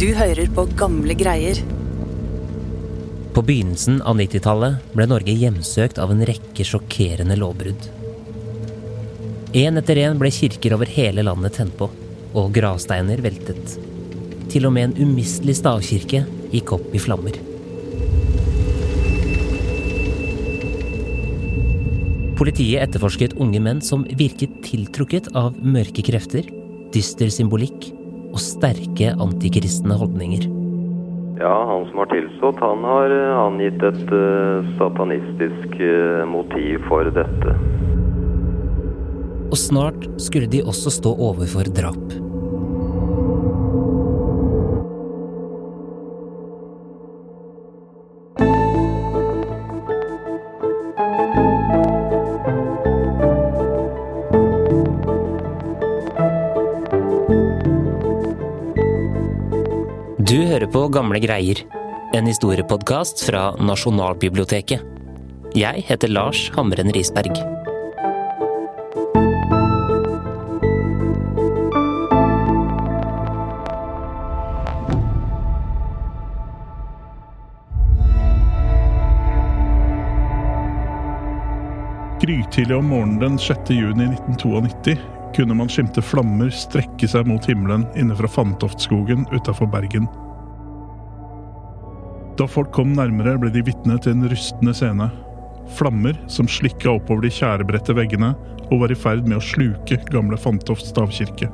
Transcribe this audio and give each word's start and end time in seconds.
Du 0.00 0.06
hører 0.16 0.48
på 0.56 0.62
gamle 0.80 1.12
greier. 1.12 1.58
På 3.36 3.42
begynnelsen 3.44 3.98
av 4.00 4.16
90-tallet 4.16 4.94
ble 4.96 5.04
Norge 5.10 5.34
hjemsøkt 5.36 6.00
av 6.00 6.14
en 6.14 6.22
rekke 6.24 6.64
sjokkerende 6.64 7.36
lovbrudd. 7.36 7.84
Én 9.60 9.76
etter 9.76 10.00
én 10.00 10.16
ble 10.16 10.30
kirker 10.32 10.78
over 10.78 10.88
hele 10.88 11.26
landet 11.28 11.58
tent 11.60 11.76
på, 11.76 11.90
og 12.32 12.48
gravsteiner 12.56 13.20
veltet. 13.20 13.76
Til 14.48 14.70
og 14.70 14.74
med 14.78 14.88
en 14.88 15.10
umistelig 15.10 15.58
stavkirke 15.60 16.24
gikk 16.48 16.74
opp 16.78 16.96
i 16.96 17.04
flammer. 17.04 17.36
Politiet 22.40 22.88
etterforsket 22.88 23.36
unge 23.36 23.60
menn 23.68 23.84
som 23.84 24.08
virket 24.08 24.62
tiltrukket 24.64 25.34
av 25.36 25.60
mørke 25.60 26.08
krefter, 26.08 26.48
dyster 26.88 27.28
symbolikk 27.28 27.92
og 28.30 28.40
sterke 28.42 29.12
antikristne 29.20 29.96
holdninger. 29.98 30.46
Ja, 31.40 31.54
han 31.66 31.86
som 31.88 32.02
har 32.02 32.10
tilstått, 32.12 32.58
han 32.60 32.84
har 32.84 33.12
eh, 33.14 33.36
angitt 33.40 33.84
et 33.86 34.10
eh, 34.12 34.72
satanistisk 34.76 35.78
eh, 35.80 36.24
motiv 36.28 36.84
for 36.90 37.08
dette. 37.16 37.54
Og 39.50 39.56
snart 39.58 40.04
skulle 40.20 40.50
de 40.52 40.60
også 40.62 40.92
stå 41.00 41.14
overfor 41.30 41.70
drap. 41.74 42.29
Gamle 60.90 61.20
greier, 61.22 61.58
en 62.12 62.26
historiepodkast 62.26 63.20
fra 63.22 63.52
Nasjonalbiblioteket. 63.62 64.80
Jeg 65.54 65.84
heter 65.86 66.10
Lars 66.10 66.48
Hamren 66.56 66.90
Risberg. 66.90 67.30
Grytidlig 82.20 82.76
om 82.76 82.90
morgenen 82.90 83.20
den 83.20 83.38
6. 83.38 83.70
juni 83.70 84.08
1992 84.08 84.98
kunne 85.36 85.54
man 85.54 85.70
skimte 85.70 86.02
flammer 86.02 86.50
strekke 86.50 87.06
seg 87.08 87.30
mot 87.30 87.46
himmelen 87.46 87.86
inne 87.94 88.18
fra 88.18 88.32
Fantoftskogen 88.34 89.28
utafor 89.30 89.70
Bergen. 89.70 90.10
Da 92.40 92.46
folk 92.48 92.70
kom 92.72 92.94
nærmere, 92.96 93.34
ble 93.36 93.50
de 93.52 93.60
vitne 93.66 93.98
til 94.00 94.14
en 94.16 94.28
rystende 94.30 94.72
scene. 94.72 95.10
Flammer 95.76 96.16
som 96.32 96.46
slikka 96.48 96.94
oppover 96.94 97.26
de 97.26 97.30
tjærebredte 97.36 97.92
veggene 97.92 98.30
og 98.70 98.78
var 98.80 98.94
i 98.94 98.96
ferd 98.96 99.26
med 99.28 99.36
å 99.36 99.44
sluke 99.44 99.98
gamle 100.08 100.38
Fantoft 100.40 100.86
stavkirke. 100.88 101.50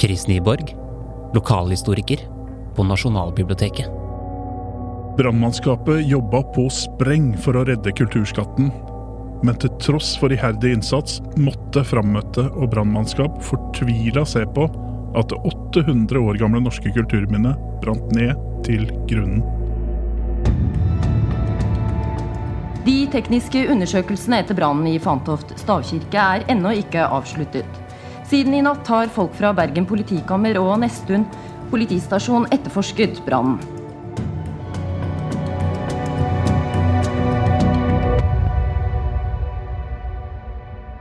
Chris 0.00 0.26
Nyborg, 0.28 0.74
lokalhistoriker 1.32 2.26
på 2.76 2.84
Nasjonalbiblioteket. 2.84 3.88
Brannmannskapet 5.16 6.04
jobba 6.04 6.42
på 6.52 6.66
spreng 6.72 7.32
for 7.40 7.56
å 7.56 7.64
redde 7.68 7.94
kulturskatten. 7.96 8.68
Men 9.40 9.56
til 9.62 9.72
tross 9.80 10.12
for 10.20 10.32
iherdig 10.32 10.74
innsats 10.76 11.22
måtte 11.40 11.86
frammøtte 11.88 12.44
og 12.50 12.68
brannmannskap 12.74 13.40
fortvila 13.48 14.26
se 14.28 14.44
på 14.56 14.68
at 15.16 15.32
det 15.32 15.40
800 15.48 16.20
år 16.20 16.36
gamle 16.44 16.60
norske 16.68 16.92
kulturminnet 16.92 17.56
brant 17.80 18.12
ned 18.12 18.36
til 18.68 18.84
grunnen. 19.08 19.59
De 22.84 22.96
tekniske 23.12 23.66
undersøkelsene 23.70 24.40
etter 24.40 24.56
brannen 24.56 24.88
i 24.88 24.98
Fantoft 25.02 25.52
stavkirke 25.60 26.20
er 26.20 26.46
ennå 26.50 26.72
ikke 26.80 27.04
avsluttet. 27.06 27.80
Siden 28.30 28.54
i 28.56 28.62
natt 28.64 28.88
har 28.88 29.10
folk 29.12 29.34
fra 29.36 29.52
Bergen 29.54 29.86
politikammer 29.90 30.56
og 30.60 30.78
Nesttun 30.82 31.26
politistasjon 31.70 32.48
etterforsket 32.50 33.20
brannen. 33.26 33.60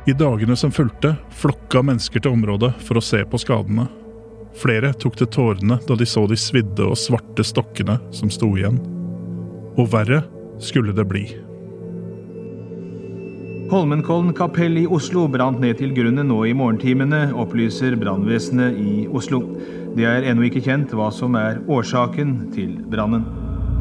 I 0.09 0.13
dagene 0.17 0.55
som 0.57 0.71
fulgte, 0.73 1.15
flokka 1.29 1.83
mennesker 1.85 2.23
til 2.23 2.33
området 2.33 2.71
for 2.81 2.97
å 2.97 3.03
se 3.03 3.21
på 3.29 3.37
skadene. 3.37 3.85
Flere 4.57 4.89
tok 4.97 5.19
til 5.19 5.29
tårene 5.29 5.77
da 5.85 5.97
de 5.97 6.07
så 6.09 6.25
de 6.29 6.37
svidde 6.39 6.81
og 6.81 6.97
svarte 6.97 7.45
stokkene 7.45 7.99
som 8.15 8.33
sto 8.33 8.49
igjen. 8.57 8.98
Og 9.77 9.91
verre 9.93 10.23
skulle 10.59 10.95
det 10.95 11.05
bli. 11.09 11.27
Holmenkollen 13.69 14.33
kapell 14.33 14.79
i 14.81 14.87
Oslo 14.89 15.27
brant 15.29 15.59
ned 15.61 15.77
til 15.77 15.91
grunnen 15.93 16.31
nå 16.31 16.39
i 16.49 16.55
morgentimene, 16.57 17.27
opplyser 17.37 17.93
brannvesenet 18.01 18.79
i 18.81 19.03
Oslo. 19.13 19.43
Det 19.93 20.07
er 20.09 20.25
ennå 20.31 20.47
ikke 20.47 20.63
kjent 20.65 20.95
hva 20.97 21.11
som 21.13 21.37
er 21.37 21.61
årsaken 21.69 22.49
til 22.55 22.79
brannen. 22.89 23.27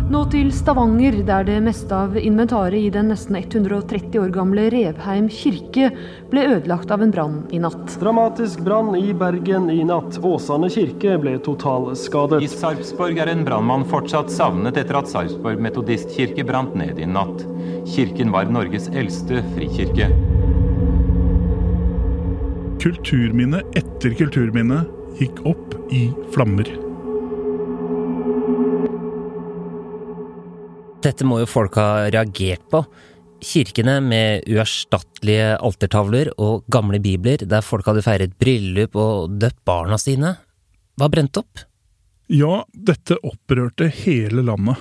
Nå 0.09 0.23
til 0.33 0.49
Stavanger, 0.57 1.19
der 1.29 1.43
det 1.45 1.59
meste 1.67 1.93
av 1.93 2.15
inventaret 2.17 2.81
i 2.81 2.89
den 2.89 3.11
nesten 3.13 3.37
130 3.37 4.15
år 4.23 4.31
gamle 4.33 4.63
Revheim 4.73 5.27
kirke 5.29 5.91
ble 6.31 6.47
ødelagt 6.55 6.89
av 6.95 7.05
en 7.05 7.13
brann 7.13 7.35
i 7.53 7.61
natt. 7.61 7.93
Dramatisk 8.01 8.63
brann 8.65 8.95
i 8.97 9.13
Bergen 9.13 9.69
i 9.69 9.83
natt. 9.85 10.17
Åsane 10.25 10.73
kirke 10.73 11.19
ble 11.21 11.37
totalskadet. 11.45 12.41
I 12.41 12.49
Sarpsborg 12.49 13.21
er 13.21 13.35
en 13.35 13.45
brannmann 13.45 13.85
fortsatt 13.93 14.33
savnet 14.33 14.81
etter 14.81 14.97
at 15.03 15.13
Sarpsborg 15.13 15.61
metodistkirke 15.69 16.49
brant 16.49 16.73
ned 16.73 16.97
i 16.97 17.13
natt. 17.13 17.45
Kirken 17.93 18.33
var 18.33 18.49
Norges 18.49 18.89
eldste 18.89 19.45
frikirke. 19.53 20.09
Kulturminne 22.81 23.61
etter 23.77 24.17
kulturminne 24.17 24.87
gikk 25.21 25.45
opp 25.53 25.83
i 25.93 26.07
flammer. 26.33 26.88
Dette 30.99 31.23
må 31.27 31.39
jo 31.43 31.47
folk 31.47 31.79
ha 31.79 32.09
reagert 32.11 32.65
på. 32.73 32.83
Kirkene 33.39 34.01
med 34.03 34.49
uerstattelige 34.51 35.53
altertavler 35.63 36.33
og 36.43 36.65
gamle 36.75 36.99
bibler 37.03 37.45
der 37.47 37.63
folk 37.63 37.87
hadde 37.87 38.03
feiret 38.03 38.35
bryllup 38.41 38.99
og 38.99 39.37
døpt 39.39 39.61
barna 39.69 39.99
sine, 40.01 40.35
var 40.99 41.13
brent 41.13 41.39
opp. 41.39 41.63
Ja, 42.29 42.65
dette 42.75 43.17
opprørte 43.23 43.87
hele 44.03 44.43
landet. 44.43 44.81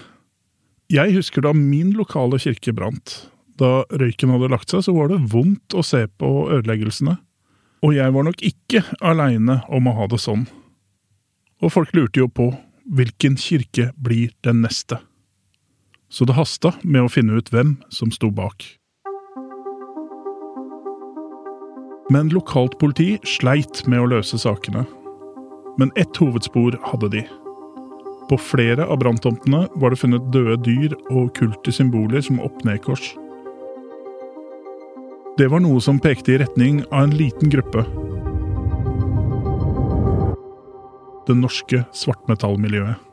Jeg 0.90 1.14
husker 1.14 1.46
da 1.46 1.54
min 1.54 1.92
lokale 1.96 2.40
kirke 2.42 2.74
brant. 2.74 3.20
Da 3.62 3.84
røyken 3.94 4.34
hadde 4.34 4.50
lagt 4.50 4.74
seg, 4.74 4.88
så 4.88 4.96
var 4.96 5.12
det 5.12 5.22
vondt 5.30 5.76
å 5.78 5.84
se 5.86 6.06
på 6.18 6.32
ødeleggelsene. 6.56 7.18
Og 7.86 7.94
jeg 7.94 8.14
var 8.16 8.26
nok 8.26 8.42
ikke 8.42 8.82
aleine 9.06 9.60
om 9.70 9.90
å 9.90 9.94
ha 10.00 10.10
det 10.10 10.20
sånn. 10.24 10.48
Og 11.62 11.74
folk 11.74 11.94
lurte 11.94 12.24
jo 12.24 12.30
på 12.30 12.50
hvilken 12.98 13.38
kirke 13.38 13.92
blir 14.02 14.34
den 14.48 14.64
neste 14.66 14.98
så 16.10 16.26
det 16.26 16.38
hasta 16.38 16.74
med 16.84 17.04
å 17.06 17.12
finne 17.12 17.38
ut 17.40 17.50
hvem 17.52 17.78
som 17.94 18.12
sto 18.14 18.30
bak. 18.32 18.64
Men 22.10 22.32
lokalt 22.32 22.78
politi 22.80 23.18
sleit 23.28 23.84
med 23.88 24.00
å 24.00 24.10
løse 24.14 24.40
sakene. 24.40 24.86
Men 25.78 25.92
ett 26.00 26.16
hovedspor 26.18 26.78
hadde 26.88 27.10
de. 27.18 27.24
På 28.30 28.38
flere 28.40 28.88
av 28.88 29.02
branntomtene 29.04 29.66
var 29.76 29.92
det 29.92 30.00
funnet 30.02 30.32
døde 30.32 30.58
dyr 30.64 30.96
og 31.12 31.34
kulte 31.38 31.72
symboler 31.76 32.24
som 32.24 32.40
opp-ned-kors. 32.44 33.14
Det 35.38 35.50
var 35.52 35.62
noe 35.62 35.84
som 35.84 36.00
pekte 36.02 36.34
i 36.34 36.40
retning 36.42 36.82
av 36.88 37.06
en 37.06 37.18
liten 37.20 37.52
gruppe. 37.54 37.84
Det 41.28 41.36
norske 41.36 41.84
svartmetallmiljøet. 41.94 43.07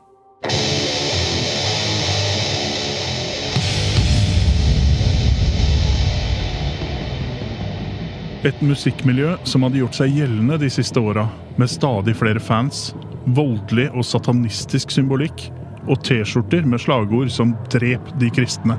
Et 8.43 8.61
musikkmiljø 8.61 9.37
som 9.47 9.63
hadde 9.65 9.79
gjort 9.79 9.97
seg 9.97 10.17
gjeldende 10.17 10.57
de 10.61 10.69
siste 10.69 10.99
åra, 10.99 11.27
med 11.55 11.71
stadig 11.71 12.15
flere 12.19 12.41
fans, 12.43 12.89
voldelig 13.37 13.87
og 13.93 14.05
satanistisk 14.05 14.91
symbolikk, 14.93 15.47
og 15.85 16.01
T-skjorter 16.05 16.65
med 16.65 16.81
slagord 16.81 17.31
som 17.31 17.55
'Drep 17.69 18.11
de 18.19 18.29
kristne'. 18.29 18.77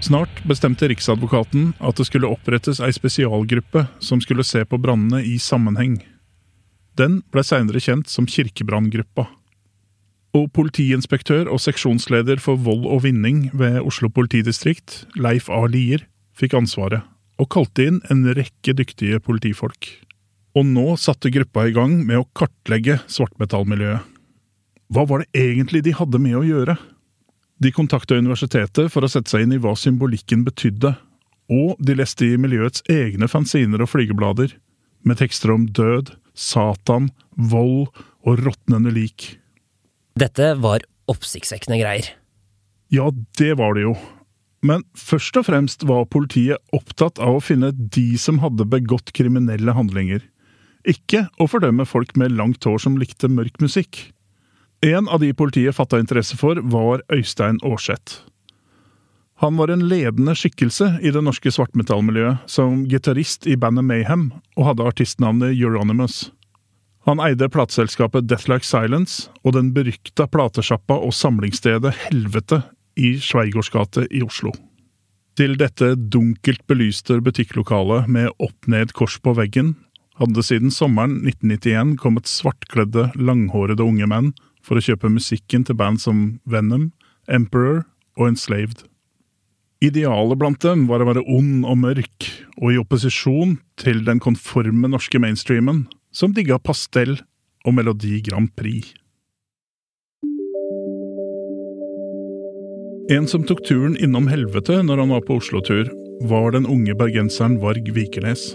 Snart 0.00 0.40
bestemte 0.48 0.88
Riksadvokaten 0.88 1.74
at 1.78 1.96
det 1.96 2.06
skulle 2.08 2.30
opprettes 2.32 2.80
ei 2.80 2.90
spesialgruppe 2.90 3.86
som 4.00 4.20
skulle 4.20 4.44
se 4.44 4.64
på 4.64 4.78
brannene 4.80 5.20
i 5.22 5.36
sammenheng. 5.38 6.00
Den 6.96 7.20
ble 7.30 7.44
seinere 7.44 7.78
kjent 7.78 8.08
som 8.08 8.26
Kirkebranngruppa 8.26 9.28
og 10.36 10.50
politiinspektør 10.54 11.48
og 11.50 11.60
seksjonsleder 11.62 12.40
for 12.42 12.60
vold 12.60 12.86
og 12.86 13.02
vinning 13.06 13.48
ved 13.56 13.80
Oslo 13.82 14.10
politidistrikt, 14.14 15.04
Leif 15.18 15.50
A. 15.50 15.64
Lier, 15.66 16.04
fikk 16.38 16.54
ansvaret, 16.58 17.02
og 17.40 17.50
kalte 17.50 17.88
inn 17.88 17.98
en 18.12 18.22
rekke 18.36 18.74
dyktige 18.76 19.20
politifolk. 19.24 19.90
Og 20.58 20.66
nå 20.66 20.94
satte 20.98 21.32
gruppa 21.34 21.66
i 21.68 21.74
gang 21.74 22.00
med 22.06 22.22
å 22.22 22.28
kartlegge 22.36 23.00
svartmetallmiljøet. 23.10 24.06
Hva 24.90 25.04
var 25.06 25.22
det 25.22 25.44
egentlig 25.46 25.84
de 25.86 25.94
hadde 25.94 26.18
med 26.18 26.34
å 26.40 26.46
gjøre? 26.46 26.74
De 27.62 27.70
kontakta 27.74 28.18
universitetet 28.18 28.90
for 28.90 29.06
å 29.06 29.10
sette 29.10 29.30
seg 29.30 29.44
inn 29.44 29.54
i 29.54 29.60
hva 29.62 29.76
symbolikken 29.78 30.42
betydde, 30.46 30.94
og 31.50 31.78
de 31.82 31.96
leste 31.98 32.26
i 32.26 32.38
miljøets 32.40 32.82
egne 32.90 33.28
fanziner 33.30 33.82
og 33.82 33.90
flygeblader, 33.92 34.54
med 35.06 35.18
tekster 35.20 35.54
om 35.54 35.66
død, 35.70 36.14
Satan, 36.34 37.10
vold 37.34 37.90
og 38.26 38.42
råtnende 38.44 38.92
lik. 38.94 39.39
Dette 40.20 40.54
var 40.60 40.84
oppsiktsvekkende 41.08 41.80
greier. 41.80 42.10
Ja, 42.92 43.08
det 43.38 43.54
var 43.56 43.76
det 43.76 43.86
jo. 43.86 43.94
Men 44.66 44.84
først 44.98 45.38
og 45.40 45.46
fremst 45.48 45.86
var 45.88 46.08
politiet 46.12 46.60
opptatt 46.76 47.20
av 47.22 47.38
å 47.38 47.44
finne 47.44 47.70
de 47.72 48.12
som 48.20 48.42
hadde 48.42 48.68
begått 48.68 49.14
kriminelle 49.16 49.72
handlinger. 49.72 50.20
Ikke 50.88 51.26
å 51.40 51.48
fordømme 51.48 51.86
folk 51.88 52.12
med 52.20 52.34
langt 52.36 52.64
hår 52.68 52.82
som 52.84 52.98
likte 53.00 53.30
mørk 53.32 53.60
musikk. 53.64 54.10
En 54.84 55.08
av 55.08 55.20
de 55.24 55.32
politiet 55.36 55.76
fatta 55.76 56.00
interesse 56.00 56.36
for, 56.40 56.60
var 56.60 57.04
Øystein 57.12 57.60
Aarseth. 57.64 58.24
Han 59.40 59.56
var 59.56 59.72
en 59.72 59.86
ledende 59.88 60.34
skikkelse 60.36 60.98
i 61.00 61.12
det 61.12 61.22
norske 61.24 61.52
svartmetallmiljøet, 61.52 62.44
som 62.48 62.84
gitarist 62.88 63.48
i 63.48 63.56
bandet 63.56 63.86
Mayhem, 63.88 64.28
og 64.56 64.66
hadde 64.68 64.88
artistnavnet 64.88 65.56
Euronymous. 65.56 66.26
Han 67.08 67.20
eide 67.24 67.48
plateselskapet 67.48 68.28
Deathlike 68.28 68.66
Silence 68.66 69.30
og 69.44 69.54
den 69.56 69.72
berykta 69.76 70.26
platesjappa 70.28 70.98
og 71.00 71.14
samlingsstedet 71.16 71.94
Helvete 72.06 72.62
i 72.96 73.16
gate 73.16 74.06
i 74.10 74.22
Oslo. 74.22 74.52
Til 75.36 75.56
dette 75.56 75.94
dunkelt 75.96 76.66
belyste 76.68 77.20
butikklokalet 77.20 78.08
med 78.08 78.28
opp-ned 78.38 78.92
kors 78.92 79.16
på 79.18 79.32
veggen 79.32 79.76
hadde 80.20 80.42
siden 80.44 80.70
sommeren 80.70 81.22
1991 81.24 81.96
kommet 81.96 82.28
svartkledde, 82.28 83.10
langhårede 83.16 83.82
unge 83.82 84.06
menn 84.10 84.32
for 84.60 84.76
å 84.76 84.84
kjøpe 84.84 85.08
musikken 85.08 85.64
til 85.64 85.78
band 85.80 86.02
som 86.02 86.40
Venom, 86.44 86.90
Emperor 87.24 87.86
og 88.18 88.34
Enslaved. 88.34 88.84
Idealet 89.80 90.36
blant 90.36 90.60
dem 90.60 90.84
var 90.90 91.00
å 91.00 91.08
være 91.08 91.24
ond 91.24 91.64
og 91.64 91.78
mørk, 91.80 92.26
og 92.60 92.74
i 92.74 92.80
opposisjon 92.82 93.56
til 93.80 94.04
den 94.04 94.20
konforme 94.20 94.90
norske 94.92 95.16
mainstreamen, 95.22 95.86
som 96.12 96.34
digga 96.34 96.58
pastell 96.58 97.18
og 97.66 97.76
Melodi 97.76 98.20
Grand 98.26 98.50
Prix. 98.58 98.94
En 103.10 103.26
som 103.26 103.42
tok 103.42 103.64
turen 103.66 103.96
innom 103.98 104.28
helvete 104.30 104.80
når 104.86 105.02
han 105.02 105.14
var 105.16 105.24
på 105.26 105.40
Oslo-tur, 105.40 105.88
var 106.30 106.52
den 106.54 106.68
unge 106.70 106.94
bergenseren 106.94 107.56
Varg 107.62 107.88
Vikernes. 107.96 108.52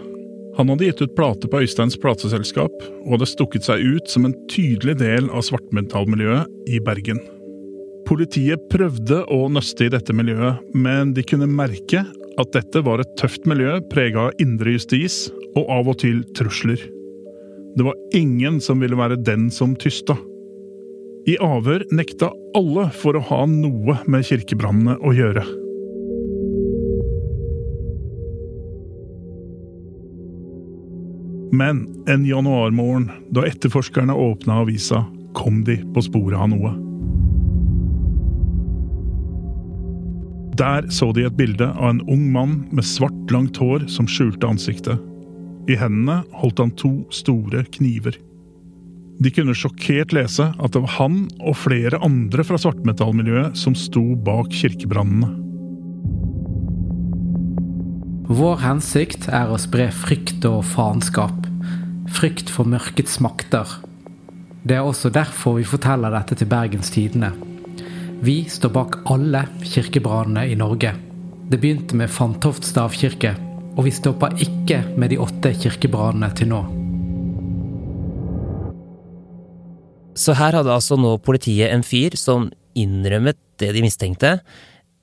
Han 0.56 0.72
hadde 0.72 0.88
gitt 0.88 1.02
ut 1.04 1.16
plate 1.18 1.50
på 1.52 1.60
Øysteins 1.66 1.98
plateselskap, 2.00 2.76
og 3.04 3.18
hadde 3.18 3.28
stukket 3.28 3.68
seg 3.68 3.84
ut 3.84 4.08
som 4.08 4.28
en 4.28 4.36
tydelig 4.52 4.96
del 5.02 5.28
av 5.28 5.44
svartmetallmiljøet 5.44 6.72
i 6.72 6.80
Bergen. 6.86 7.20
Politiet 8.08 8.70
prøvde 8.72 9.24
å 9.34 9.50
nøste 9.52 9.90
i 9.90 9.92
dette 9.92 10.16
miljøet, 10.16 10.62
men 10.78 11.12
de 11.18 11.26
kunne 11.28 11.50
merke 11.52 12.06
at 12.40 12.56
dette 12.56 12.84
var 12.86 13.04
et 13.04 13.16
tøft 13.20 13.48
miljø 13.50 13.82
prega 13.92 14.30
av 14.30 14.44
indre 14.44 14.78
justis 14.78 15.26
og 15.56 15.66
av 15.68 15.92
og 15.92 16.00
til 16.06 16.24
trusler. 16.38 16.80
Det 17.76 17.84
var 17.84 17.96
ingen 18.14 18.62
som 18.62 18.80
ville 18.80 18.96
være 18.96 19.18
den 19.20 19.50
som 19.52 19.76
tysta. 19.76 20.16
I 21.28 21.36
avhør 21.44 21.84
nekta 21.92 22.30
alle 22.56 22.86
for 22.96 23.18
å 23.18 23.24
ha 23.32 23.42
noe 23.50 23.98
med 24.08 24.24
kirkebrannene 24.28 24.96
å 25.04 25.12
gjøre. 25.16 25.44
Men 31.56 31.82
en 32.12 32.24
januarmorgen, 32.28 33.10
da 33.36 33.44
etterforskerne 33.48 34.16
åpna 34.16 34.62
avisa, 34.64 35.04
kom 35.36 35.64
de 35.68 35.76
på 35.96 36.04
sporet 36.06 36.40
av 36.40 36.52
noe. 36.52 36.72
Der 40.56 40.88
så 40.96 41.10
de 41.12 41.26
et 41.28 41.36
bilde 41.36 41.68
av 41.74 41.90
en 41.90 42.02
ung 42.08 42.30
mann 42.32 42.56
med 42.72 42.88
svart, 42.88 43.36
langt 43.36 43.60
hår 43.60 43.90
som 43.92 44.08
skjulte 44.08 44.48
ansiktet. 44.48 45.02
I 45.66 45.78
hendene 45.80 46.22
holdt 46.38 46.62
han 46.62 46.74
to 46.78 46.92
store 47.14 47.64
kniver. 47.74 48.18
De 49.16 49.32
kunne 49.32 49.56
sjokkert 49.56 50.12
lese 50.16 50.50
at 50.52 50.76
det 50.76 50.82
var 50.84 50.98
han 50.98 51.24
og 51.40 51.56
flere 51.62 52.02
andre 52.04 52.44
fra 52.44 52.60
svartmetallmiljøet 52.60 53.56
som 53.58 53.78
sto 53.78 54.04
bak 54.28 54.52
kirkebrannene. 54.54 55.32
Vår 58.26 58.58
hensikt 58.64 59.28
er 59.30 59.52
å 59.54 59.60
spre 59.62 59.88
frykt 59.94 60.46
og 60.50 60.64
faenskap. 60.66 61.46
Frykt 62.12 62.50
for 62.50 62.68
mørkets 62.68 63.20
makter. 63.22 63.70
Det 64.66 64.80
er 64.80 64.86
også 64.86 65.12
derfor 65.14 65.60
vi 65.60 65.68
forteller 65.70 66.14
dette 66.14 66.38
til 66.40 66.50
Bergens 66.50 66.90
Tidende. 66.94 67.30
Vi 68.26 68.40
står 68.50 68.74
bak 68.74 68.98
alle 69.14 69.44
kirkebrannene 69.62 70.48
i 70.50 70.58
Norge. 70.58 70.96
Det 71.46 71.60
begynte 71.62 71.98
med 72.00 72.10
Fantoft 72.10 72.66
stavkirke, 72.66 73.36
og 73.76 73.84
vi 73.84 73.94
stoppa 73.94 74.32
ikke 74.40 74.82
med 74.96 75.12
de 75.12 75.20
åtte 75.22 75.52
kirkebrannene 75.60 76.32
til 76.38 76.52
nå. 76.52 76.62
Så 80.16 80.36
her 80.40 80.56
hadde 80.56 80.72
altså 80.72 80.96
nå 81.00 81.18
politiet 81.20 81.74
en 81.76 81.84
fyr 81.84 82.16
som 82.20 82.48
innrømmet 82.80 83.38
det 83.60 83.74
de 83.76 83.84
mistenkte, 83.84 84.38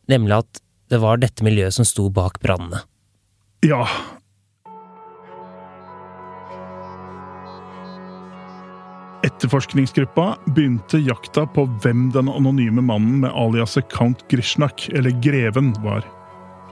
nemlig 0.09 0.41
at 0.41 0.63
det 0.93 1.01
var 1.01 1.21
dette 1.21 1.45
miljøet 1.45 1.77
som 1.77 1.89
sto 1.89 2.09
bak 2.13 2.41
brannene. 2.43 2.83
Ja. 3.65 3.85
Etterforskningsgruppa 9.23 10.33
begynte 10.57 10.99
jakta 10.99 11.45
på 11.55 11.69
hvem 11.85 12.09
den 12.17 12.33
anonyme 12.33 12.83
mannen 12.85 13.23
med 13.23 13.37
aliaset 13.39 13.87
Count 13.93 14.25
Grishnak, 14.33 14.89
eller 14.97 15.15
Greven, 15.23 15.71
var. 15.85 16.03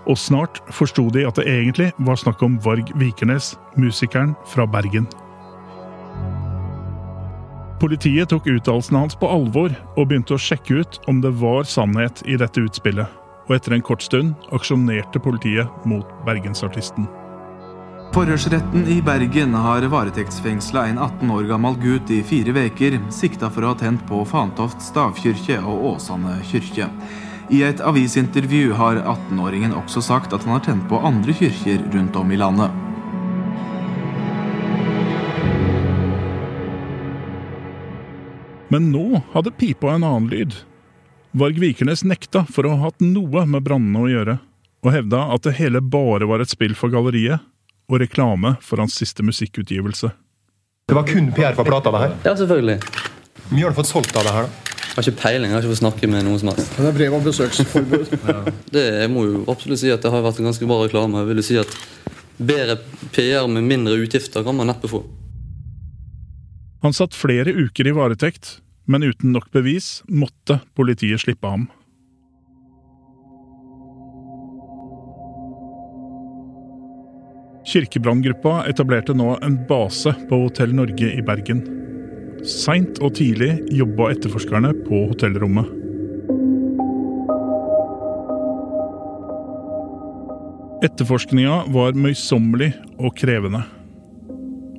Og 0.09 0.19
snart 0.19 0.61
forsto 0.73 1.09
de 1.13 1.27
at 1.29 1.37
det 1.37 1.49
egentlig 1.51 1.91
var 1.99 2.21
snakk 2.21 2.43
om 2.43 2.59
Varg 2.65 2.93
Vikernes, 2.99 3.55
musikeren 3.77 4.35
fra 4.49 4.67
Bergen. 4.67 5.09
Politiet 7.81 8.29
tok 8.29 8.45
uttalelsene 8.51 9.01
hans 9.01 9.17
på 9.17 9.29
alvor 9.33 9.73
og 9.97 10.09
begynte 10.09 10.37
å 10.37 10.41
sjekke 10.41 10.83
ut 10.83 10.99
om 11.09 11.23
det 11.25 11.33
var 11.41 11.65
sannhet 11.65 12.21
i 12.29 12.37
dette 12.41 12.61
utspillet. 12.61 13.09
Og 13.49 13.57
etter 13.57 13.75
en 13.75 13.85
kort 13.85 14.05
stund 14.05 14.35
aksjonerte 14.55 15.23
politiet 15.23 15.87
mot 15.89 16.07
bergensartisten. 16.27 17.09
Forhørsretten 18.11 18.89
i 18.91 18.99
Bergen 19.07 19.55
har 19.55 19.85
varetektsfengsla 19.87 20.89
en 20.91 20.99
18 20.99 21.31
år 21.31 21.45
gammel 21.47 21.77
gutt 21.79 22.11
i 22.11 22.21
fire 22.27 22.53
veker, 22.57 22.99
sikta 23.15 23.49
for 23.55 23.65
å 23.65 23.73
ha 23.73 23.79
tent 23.79 24.03
på 24.09 24.25
Fantoft 24.27 24.83
stavkirke 24.83 25.61
og 25.63 25.85
Åsane 25.93 26.41
kirke. 26.51 26.89
I 27.51 27.65
et 27.67 27.81
avisintervju 27.83 28.77
har 28.79 29.01
18-åringen 29.03 29.73
også 29.75 29.99
sagt 30.07 30.35
at 30.37 30.45
han 30.47 30.55
har 30.55 30.63
tent 30.63 30.85
på 30.87 31.01
andre 31.03 31.35
kirker 31.35 31.83
rundt 31.91 32.15
om 32.17 32.31
i 32.31 32.39
landet. 32.39 32.71
Men 38.71 38.93
nå 38.93 39.25
hadde 39.33 39.51
pipa 39.59 39.97
en 39.97 40.07
annen 40.07 40.31
lyd. 40.31 40.55
Varg 41.35 41.59
Vikernes 41.59 42.05
nekta 42.07 42.45
for 42.47 42.71
å 42.71 42.77
ha 42.77 42.87
hatt 42.87 43.03
noe 43.03 43.43
med 43.51 43.67
brannene 43.67 43.99
å 43.99 44.11
gjøre, 44.13 44.39
og 44.87 44.95
hevda 44.95 45.27
at 45.35 45.43
det 45.49 45.57
hele 45.59 45.83
bare 45.83 46.31
var 46.31 46.43
et 46.45 46.55
spill 46.55 46.79
for 46.79 46.95
galleriet 46.95 47.43
og 47.91 47.99
reklame 47.99 48.61
for 48.63 48.79
hans 48.79 48.95
siste 48.95 49.27
musikkutgivelse. 49.27 50.15
Det 50.87 50.95
var 50.95 51.07
kun 51.07 51.35
PR 51.35 51.59
for 51.59 51.67
plata, 51.67 51.91
det 51.91 52.07
her? 52.07 52.19
Ja, 52.31 52.39
selvfølgelig. 52.39 52.79
Hvor 53.43 53.57
mye 53.57 53.67
har 53.67 53.75
du 53.75 53.83
fått 53.83 53.91
solgt 53.91 54.15
av 54.15 54.27
det 54.27 54.39
her, 54.39 54.47
da? 54.47 54.71
Jeg 54.91 54.97
har 54.97 55.07
ikke 55.07 55.23
peiling, 55.23 55.53
jeg 55.53 55.55
har 55.55 55.63
ikke 55.63 55.71
fått 55.71 55.85
snakke 55.85 56.09
med 56.11 56.25
noen 56.27 56.41
som 56.43 56.51
helst. 56.51 56.73
Det 56.75 56.89
er 56.89 56.97
brev 56.97 57.15
om 57.15 57.23
besøksforbud. 57.23 58.09
Det, 58.75 58.83
jeg 59.05 59.11
må 59.13 59.23
jo 59.29 59.43
absolutt 59.51 59.81
si 59.85 59.93
at 59.95 60.03
det 60.03 60.11
har 60.11 60.25
vært 60.25 60.41
en 60.43 60.49
ganske 60.51 60.67
bra 60.67 60.81
reklame. 60.83 61.23
Jeg 61.23 61.31
vil 61.31 61.43
jo 61.43 61.47
si 61.47 61.59
at 61.63 61.77
Bedre 62.41 62.79
PR 63.13 63.49
med 63.53 63.67
mindre 63.69 63.99
utgifter 64.01 64.45
kan 64.45 64.57
man 64.57 64.71
neppe 64.71 64.89
få. 64.89 65.03
Han 66.81 66.95
satt 66.97 67.13
flere 67.13 67.53
uker 67.53 67.91
i 67.91 67.93
varetekt, 67.93 68.55
men 68.89 69.05
uten 69.05 69.35
nok 69.35 69.51
bevis 69.53 70.01
måtte 70.09 70.63
politiet 70.73 71.21
slippe 71.21 71.45
ham. 71.53 71.69
Kirkebranngruppa 77.71 78.65
etablerte 78.73 79.13
nå 79.15 79.35
en 79.45 79.61
base 79.69 80.15
på 80.31 80.41
Hotell 80.47 80.73
Norge 80.75 81.13
i 81.13 81.21
Bergen. 81.23 81.61
Seint 82.47 82.97
og 83.05 83.13
tidlig 83.19 83.51
jobba 83.77 84.11
etterforskerne 84.15 84.71
på 84.87 85.03
hotellrommet. 85.11 85.67
Etterforskninga 90.87 91.59
var 91.75 91.99
møysommelig 92.01 92.71
og 92.97 93.13
krevende. 93.21 93.61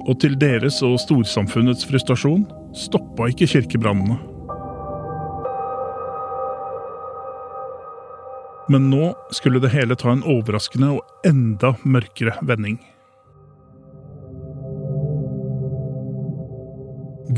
Og 0.10 0.18
til 0.24 0.34
deres 0.42 0.80
og 0.82 0.98
storsamfunnets 1.04 1.86
frustrasjon 1.86 2.48
stoppa 2.74 3.30
ikke 3.30 3.52
kirkebrannene. 3.52 4.18
Men 8.74 8.90
nå 8.90 9.12
skulle 9.38 9.62
det 9.62 9.74
hele 9.76 9.98
ta 10.00 10.16
en 10.16 10.26
overraskende 10.26 10.96
og 10.98 11.28
enda 11.28 11.76
mørkere 11.86 12.40
vending. 12.42 12.80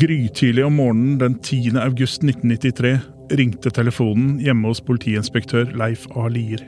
Grytidlig 0.03 0.65
om 0.65 0.73
morgenen 0.75 1.17
den 1.17 1.39
10. 1.39 1.77
august 1.79 2.23
1993 2.23 2.99
ringte 3.29 3.71
telefonen 3.71 4.33
hjemme 4.43 4.67
hos 4.67 4.81
politiinspektør 4.83 5.69
Leif 5.79 6.03
A. 6.11 6.25
Lier. 6.27 6.59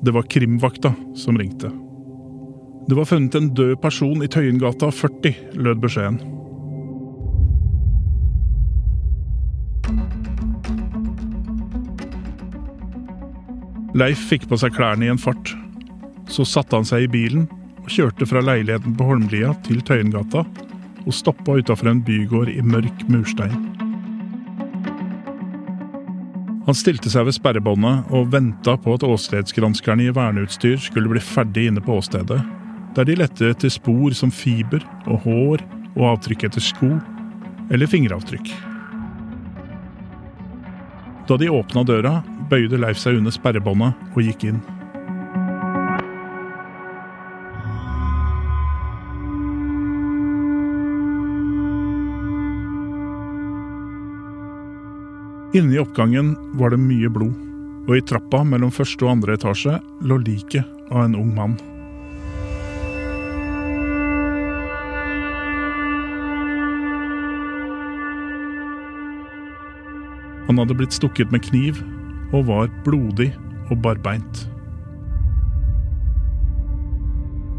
Det 0.00 0.14
var 0.16 0.24
krimvakta 0.32 0.94
som 1.20 1.36
ringte. 1.36 1.68
Det 2.88 2.96
var 2.96 3.04
funnet 3.10 3.36
en 3.36 3.50
død 3.52 3.74
person 3.82 4.24
i 4.24 4.28
Tøyengata 4.32 4.88
40, 4.88 5.34
lød 5.52 5.84
beskjeden. 5.84 6.16
Leif 14.00 14.28
fikk 14.32 14.48
på 14.48 14.56
seg 14.64 14.72
klærne 14.78 15.04
i 15.04 15.12
en 15.12 15.20
fart. 15.20 15.52
Så 16.32 16.48
satte 16.48 16.80
han 16.80 16.88
seg 16.88 17.04
i 17.04 17.12
bilen 17.18 17.50
og 17.82 17.92
kjørte 17.92 18.24
fra 18.32 18.40
leiligheten 18.40 18.96
på 18.96 19.12
Holmlia 19.12 19.52
til 19.68 19.84
Tøyengata 19.84 20.48
og 21.06 21.14
stoppa 21.14 21.56
utafor 21.60 21.90
en 21.90 22.02
bygård 22.04 22.50
i 22.50 22.62
mørk 22.66 23.06
murstein. 23.08 23.54
Han 26.66 26.74
stilte 26.74 27.10
seg 27.12 27.28
ved 27.28 27.36
sperrebåndet 27.36 28.10
og 28.16 28.32
venta 28.32 28.74
på 28.82 28.96
at 28.96 29.04
åstedsgranskerne 29.06 30.08
i 30.08 30.14
verneutstyr 30.14 30.80
skulle 30.82 31.12
bli 31.12 31.22
ferdig 31.22 31.68
inne 31.70 31.82
på 31.82 31.94
åstedet, 32.00 32.40
der 32.96 33.06
de 33.06 33.14
lette 33.20 33.52
etter 33.52 33.70
spor 33.70 34.16
som 34.18 34.32
fiber 34.34 34.82
og 35.06 35.22
hår 35.28 35.62
og 35.94 36.08
avtrykk 36.16 36.48
etter 36.48 36.64
sko 36.64 36.90
eller 37.70 37.90
fingeravtrykk. 37.90 38.50
Da 41.26 41.38
de 41.38 41.50
åpna 41.50 41.82
døra, 41.86 42.20
bøyde 42.50 42.78
Leif 42.78 42.98
seg 43.02 43.18
under 43.20 43.34
sperrebåndet 43.34 43.94
og 44.14 44.26
gikk 44.26 44.48
inn. 44.50 44.60
Inne 55.56 55.74
i 55.74 55.78
oppgangen 55.78 56.34
var 56.52 56.74
det 56.74 56.76
mye 56.76 57.08
blod, 57.08 57.32
og 57.88 57.94
i 57.96 58.02
trappa 58.04 58.42
mellom 58.44 58.68
første 58.68 59.06
og 59.06 59.14
andre 59.14 59.38
etasje 59.38 59.78
lå 60.04 60.18
liket 60.20 60.66
av 60.90 61.06
en 61.06 61.16
ung 61.16 61.30
mann. 61.32 61.54
Han 70.46 70.60
hadde 70.60 70.76
blitt 70.76 70.92
stukket 70.92 71.32
med 71.32 71.46
kniv 71.48 71.80
og 72.36 72.50
var 72.52 72.68
blodig 72.84 73.32
og 73.70 73.80
barbeint. 73.80 74.44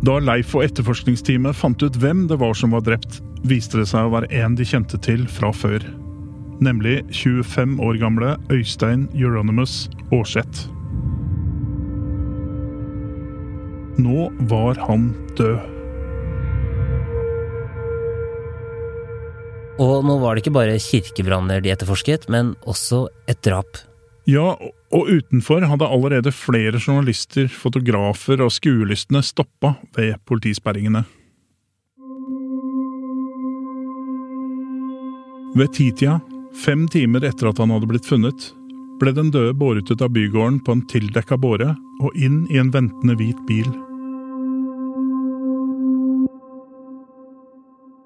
Da 0.05 0.21
Leif 0.21 0.53
og 0.53 0.69
etterforskningsteamet 0.69 1.57
fant 1.57 1.81
ut 1.81 1.97
hvem 1.97 2.27
det 2.29 2.37
var 2.37 2.53
som 2.53 2.77
var 2.77 2.85
drept, 2.85 3.23
viste 3.41 3.81
det 3.81 3.89
seg 3.89 4.05
å 4.05 4.19
være 4.19 4.29
en 4.45 4.53
de 4.59 4.69
kjente 4.69 5.01
til 5.01 5.25
fra 5.25 5.49
før. 5.49 5.81
Nemlig 6.63 7.03
25 7.13 7.77
år 7.85 7.99
gamle 8.01 8.35
Øystein 8.49 9.05
Euronymous 9.13 9.89
Aarseth. 10.09 10.65
Nå 14.01 14.29
var 14.49 14.79
han 14.87 15.11
død. 15.37 15.57
Og 19.77 20.01
nå 20.05 20.15
var 20.17 20.33
det 20.33 20.41
ikke 20.41 20.55
bare 20.55 20.79
kirkebranner 20.81 21.61
de 21.61 21.69
etterforsket, 21.73 22.25
men 22.33 22.55
også 22.65 23.05
et 23.29 23.43
drap. 23.45 23.77
Ja, 24.27 24.55
og 24.91 25.11
utenfor 25.13 25.61
hadde 25.69 25.87
allerede 25.87 26.33
flere 26.33 26.81
journalister, 26.81 27.45
fotografer 27.47 28.41
og 28.41 28.49
skuelystne 28.51 29.21
stoppa 29.23 29.75
ved 29.95 30.17
politisperringene. 30.25 31.05
Ved 35.57 35.71
titida, 35.73 36.17
fem 36.65 36.87
timer 36.91 37.25
etter 37.27 37.49
at 37.49 37.59
han 37.61 37.71
hadde 37.73 37.89
blitt 37.89 38.07
funnet, 38.07 38.51
ble 39.01 39.13
den 39.13 39.29
døde 39.33 39.53
båret 39.57 39.89
ut 39.91 40.01
av 40.01 40.13
bygården 40.15 40.59
på 40.65 40.73
en 40.73 40.83
tildekka 40.89 41.37
båre 41.37 41.73
og 42.01 42.17
inn 42.17 42.45
i 42.53 42.59
en 42.61 42.71
ventende 42.73 43.17
hvit 43.19 43.39
bil. 43.49 43.69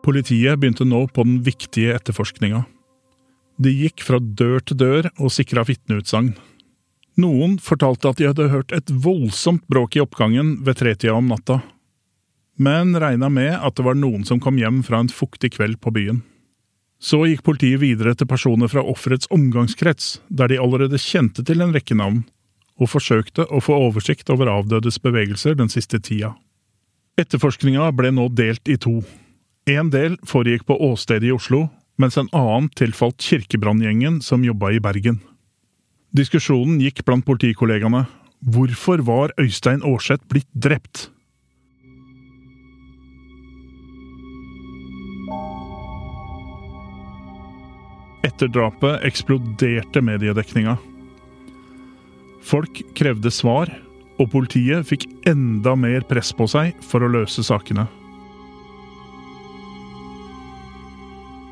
Politiet 0.02 0.60
begynte 0.60 0.88
nå 0.88 1.06
på 1.14 1.24
den 1.28 1.42
viktige 1.46 1.94
etterforskninga. 1.96 2.64
De 3.62 3.72
gikk 3.84 4.02
fra 4.04 4.18
dør 4.20 4.64
til 4.66 4.80
dør 4.80 5.12
og 5.20 5.30
sikra 5.34 5.64
vitneutsagn. 5.68 6.34
Noen 7.22 7.60
fortalte 7.62 8.10
at 8.10 8.18
de 8.18 8.30
hadde 8.32 8.50
hørt 8.50 8.74
et 8.74 8.90
voldsomt 9.04 9.64
bråk 9.70 9.98
i 9.98 10.02
oppgangen 10.02 10.56
ved 10.66 10.80
tretida 10.80 11.14
om 11.14 11.30
natta, 11.30 11.60
men 12.62 12.96
regna 13.00 13.30
med 13.30 13.54
at 13.58 13.78
det 13.78 13.86
var 13.86 13.98
noen 13.98 14.26
som 14.28 14.40
kom 14.42 14.58
hjem 14.60 14.82
fra 14.86 15.02
en 15.02 15.12
fuktig 15.12 15.54
kveld 15.58 15.80
på 15.84 15.94
byen. 15.94 16.22
Så 17.02 17.24
gikk 17.26 17.42
politiet 17.48 17.82
videre 17.82 18.14
til 18.14 18.30
personer 18.30 18.70
fra 18.70 18.84
offerets 18.86 19.30
omgangskrets, 19.34 20.20
der 20.30 20.52
de 20.52 20.60
allerede 20.62 21.02
kjente 21.02 21.42
til 21.46 21.64
en 21.66 21.74
rekke 21.74 21.98
navn, 21.98 22.22
og 22.78 22.92
forsøkte 22.94 23.48
å 23.50 23.62
få 23.62 23.74
oversikt 23.88 24.30
over 24.30 24.52
avdødes 24.52 25.02
bevegelser 25.02 25.58
den 25.58 25.70
siste 25.74 25.98
tida. 25.98 26.36
Etterforskninga 27.20 27.90
ble 27.98 28.14
nå 28.14 28.28
delt 28.38 28.70
i 28.70 28.78
to. 28.82 29.02
En 29.70 29.90
del 29.94 30.18
foregikk 30.26 30.68
på 30.70 30.78
åstedet 30.92 31.30
i 31.30 31.34
Oslo, 31.34 31.68
mens 32.02 32.18
en 32.18 32.30
annen 32.38 32.70
tilfalt 32.78 33.22
kirkebranngjengen 33.22 34.22
som 34.26 34.46
jobba 34.46 34.72
i 34.74 34.82
Bergen. 34.82 35.20
Diskusjonen 36.18 36.80
gikk 36.82 37.04
blant 37.08 37.26
politikollegaene. 37.28 38.06
Hvorfor 38.42 39.04
var 39.06 39.34
Øystein 39.42 39.84
Aarseth 39.86 40.26
blitt 40.30 40.50
drept? 40.54 41.10
Etter 48.24 48.48
drapet 48.48 49.06
eksploderte 49.08 50.02
mediedekninga. 50.02 50.76
Folk 52.46 52.82
krevde 52.98 53.32
svar, 53.34 53.72
og 54.22 54.30
politiet 54.34 54.86
fikk 54.86 55.08
enda 55.30 55.74
mer 55.78 56.06
press 56.06 56.30
på 56.36 56.46
seg 56.50 56.78
for 56.86 57.02
å 57.02 57.10
løse 57.10 57.42
sakene. 57.46 57.88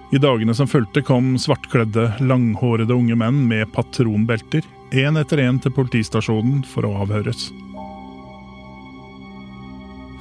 I 0.09 0.17
dagene 0.17 0.53
som 0.57 0.69
fulgte, 0.69 1.03
kom 1.05 1.35
svartkledde, 1.37 2.07
langhårede 2.25 2.93
unge 2.93 3.17
menn 3.17 3.43
med 3.49 3.69
patronbelter, 3.75 4.65
én 4.89 5.19
etter 5.21 5.41
én 5.43 5.59
til 5.61 5.73
politistasjonen 5.73 6.63
for 6.65 6.85
å 6.87 6.95
avhøres. 7.03 7.51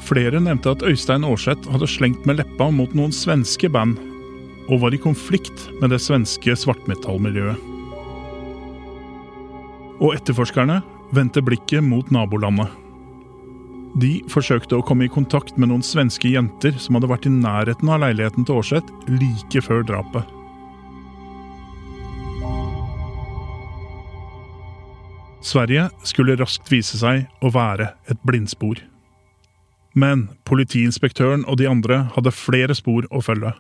Flere 0.05 0.41
nevnte 0.41 0.73
at 0.73 0.85
Øystein 0.85 1.25
Aarseth 1.25 1.69
hadde 1.73 1.89
slengt 1.89 2.29
med 2.29 2.41
leppa 2.41 2.69
mot 2.73 2.93
noen 2.97 3.13
svenske 3.13 3.69
band, 3.73 3.97
og 4.69 4.83
var 4.83 4.95
i 4.95 5.01
konflikt 5.01 5.69
med 5.81 5.93
det 5.95 6.01
svenske 6.05 6.55
svartmetallmiljøet. 6.57 7.57
Og 9.99 10.15
etterforskerne 10.15 10.83
vendte 11.17 11.43
blikket 11.43 11.83
mot 11.85 12.11
nabolandet. 12.15 12.69
De 13.99 14.19
forsøkte 14.31 14.77
å 14.77 14.85
komme 14.85 15.09
i 15.09 15.13
kontakt 15.13 15.57
med 15.57 15.73
noen 15.73 15.83
svenske 15.83 16.31
jenter 16.31 16.77
som 16.79 16.99
hadde 16.99 17.09
vært 17.11 17.27
i 17.27 17.33
nærheten 17.33 17.89
av 17.91 18.03
leiligheten 18.05 18.47
til 18.47 18.61
Aarseth 18.61 19.09
like 19.11 19.63
før 19.65 19.87
drapet. 19.89 20.35
Sverige 25.49 25.89
skulle 26.07 26.37
raskt 26.37 26.69
vise 26.71 26.99
seg 27.01 27.25
å 27.41 27.51
være 27.55 27.93
et 28.11 28.21
blindspor. 28.27 28.83
Men 29.99 30.29
politiinspektøren 30.47 31.47
og 31.49 31.57
de 31.59 31.71
andre 31.71 32.05
hadde 32.15 32.35
flere 32.35 32.77
spor 32.77 33.09
å 33.09 33.23
følge. 33.25 33.55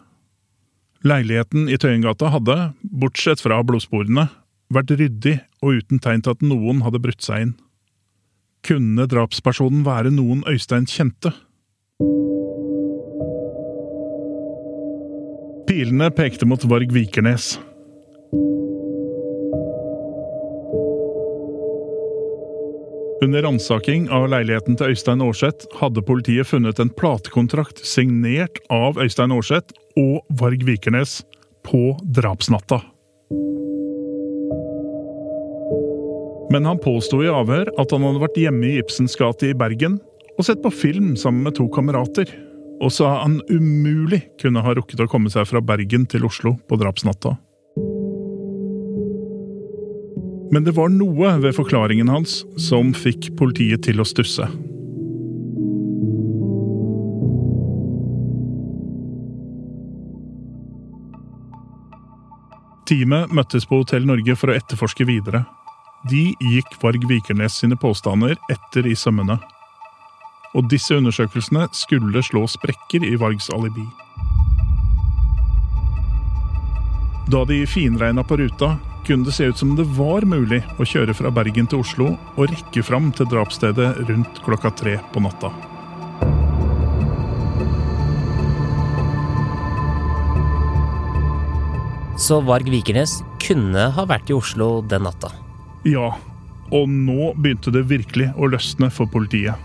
Leiligheten 1.07 1.69
i 1.71 1.77
Tøyengata 1.79 2.33
hadde, 2.35 2.57
bortsett 2.83 3.39
fra 3.39 3.61
blodsporene, 3.63 4.27
vært 4.75 4.91
ryddig 4.99 5.37
og 5.63 5.79
uten 5.79 6.01
tegn 6.03 6.25
til 6.25 6.35
at 6.35 6.43
noen 6.43 6.83
hadde 6.83 7.01
brutt 7.03 7.23
seg 7.23 7.45
inn. 7.45 7.53
Kunne 8.67 9.07
drapspersonen 9.07 9.85
være 9.87 10.11
noen 10.11 10.43
Øystein 10.51 10.89
kjente? 10.91 11.31
Pilene 15.69 16.11
pekte 16.11 16.49
mot 16.49 16.67
Varg 16.67 16.91
Vikernes. 16.91 17.55
Under 23.23 23.43
ransaking 23.43 24.05
av 24.15 24.29
leiligheten 24.31 24.77
til 24.79 24.93
Øystein 24.93 25.23
Aarseth 25.25 25.67
hadde 25.81 26.05
politiet 26.07 26.47
funnet 26.47 26.79
en 26.79 26.91
platekontrakt 27.01 27.81
signert 27.83 28.61
av 28.71 29.01
Øystein 29.03 29.35
Aarseth 29.35 29.75
og 29.99 30.21
Varg 30.39 30.63
Vikernes 30.63 31.17
på 31.67 31.97
drapsnatta. 32.15 32.79
Men 36.55 36.71
han 36.71 36.79
påsto 36.79 37.25
i 37.25 37.33
avhør 37.33 37.73
at 37.75 37.91
han 37.91 38.07
hadde 38.07 38.23
vært 38.23 38.39
hjemme 38.39 38.71
i 38.71 38.79
Ibsens 38.79 39.19
gate 39.19 39.51
i 39.51 39.59
Bergen 39.59 39.99
og 40.39 40.47
sett 40.47 40.63
på 40.63 40.71
film 40.71 41.17
sammen 41.19 41.43
med 41.49 41.59
to 41.59 41.67
kamerater, 41.75 42.31
og 42.79 42.95
sa 42.95 43.17
han 43.25 43.41
umulig 43.51 44.23
kunne 44.39 44.63
ha 44.63 44.79
rukket 44.79 45.03
å 45.03 45.11
komme 45.11 45.35
seg 45.35 45.51
fra 45.51 45.59
Bergen 45.59 46.07
til 46.07 46.31
Oslo 46.31 46.55
på 46.71 46.79
drapsnatta. 46.79 47.35
Men 50.51 50.65
det 50.65 50.77
var 50.77 50.89
noe 50.93 51.35
ved 51.43 51.55
forklaringen 51.57 52.09
hans 52.09 52.41
som 52.61 52.95
fikk 52.97 53.35
politiet 53.37 53.85
til 53.85 54.01
å 54.01 54.07
stusse. 54.09 54.49
Teamet 62.89 63.35
møttes 63.37 63.67
på 63.69 63.83
Hotell 63.83 64.07
Norge 64.09 64.33
for 64.41 64.49
å 64.49 64.57
etterforske 64.57 65.05
videre. 65.05 65.43
De 66.09 66.31
gikk 66.41 66.79
Varg 66.81 67.03
Vikernes 67.11 67.59
sine 67.61 67.77
påstander 67.77 68.39
etter 68.49 68.87
i 68.89 68.95
sømmene. 68.97 69.37
Og 70.57 70.71
disse 70.73 70.97
undersøkelsene 70.97 71.67
skulle 71.77 72.23
slå 72.25 72.47
sprekker 72.49 73.05
i 73.05 73.19
Vargs 73.21 73.51
alibi. 73.53 73.85
Da 77.29 77.43
de 77.45 77.67
finregna 77.69 78.25
på 78.25 78.39
ruta, 78.41 78.79
kunne 79.09 79.25
det 79.25 79.33
se 79.33 79.45
ut 79.49 79.57
som 79.59 79.73
det 79.77 79.87
var 79.97 80.27
mulig 80.29 80.61
å 80.77 80.85
kjøre 80.85 81.15
fra 81.17 81.31
Bergen 81.33 81.69
til 81.71 81.81
Oslo 81.81 82.11
og 82.37 82.51
rekke 82.51 82.83
fram 82.85 83.09
til 83.17 83.29
drapsstedet 83.31 83.89
rundt 84.11 84.41
klokka 84.45 84.69
tre 84.77 84.99
på 85.15 85.23
natta. 85.25 85.49
Så 92.21 92.43
Varg 92.45 92.69
Vikernes 92.69 93.23
kunne 93.41 93.89
ha 93.95 94.05
vært 94.11 94.29
i 94.29 94.37
Oslo 94.37 94.83
den 94.85 95.07
natta. 95.07 95.31
Ja, 95.89 96.11
og 96.69 96.93
nå 96.93 97.33
begynte 97.39 97.73
det 97.73 97.87
virkelig 97.89 98.29
å 98.37 98.51
løsne 98.53 98.91
for 98.93 99.09
politiet. 99.09 99.57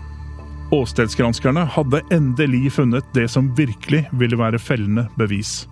Åstedsgranskerne 0.72 1.66
hadde 1.74 2.00
endelig 2.14 2.72
funnet 2.78 3.04
det 3.12 3.26
som 3.34 3.52
virkelig 3.58 4.06
ville 4.16 4.40
være 4.40 4.62
fellende 4.62 5.10
bevis. 5.20 5.66